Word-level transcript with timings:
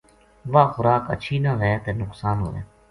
واہ 0.53 0.69
خوراک 0.73 1.03
ہچھی 1.11 1.35
نہ 1.43 1.51
وھے 1.59 1.71
تے 1.83 1.91
نقصان 2.01 2.37
ہووے۔ 2.41 2.61